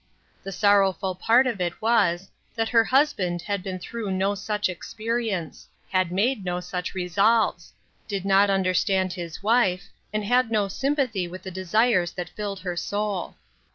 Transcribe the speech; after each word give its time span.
The 0.41 0.51
sorrowful 0.51 1.13
part 1.13 1.45
of 1.45 1.61
it 1.61 1.79
was, 1.79 2.31
that 2.55 2.69
her 2.69 2.83
husband 2.85 3.43
had 3.43 3.61
been 3.61 3.77
through 3.77 4.09
no 4.09 4.33
such 4.33 4.67
experience; 4.67 5.67
had 5.91 6.11
made 6.11 6.43
no 6.43 6.59
such 6.59 6.95
resolves; 6.95 7.71
did 8.07 8.25
not 8.25 8.49
understand 8.49 9.11
PLANTS 9.11 9.37
THAT 9.41 9.41
HAD 9.41 9.41
BLOSSOMED. 9.41 9.43
1 9.43 9.63
5 9.77 9.77
his 9.77 9.77
wife, 9.83 9.89
and 10.11 10.25
had 10.25 10.49
no 10.51 10.67
sympathy 10.67 11.27
with 11.27 11.43
the 11.43 11.51
desires 11.51 12.13
that 12.13 12.29
filled 12.29 12.61
her 12.61 12.75
soul. 12.75 13.35